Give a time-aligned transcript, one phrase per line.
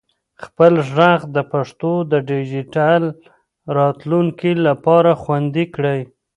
[0.43, 3.03] خپل ږغ د پښتو د ډیجیټل
[3.77, 6.01] راتلونکي لپاره خوندي کړئ.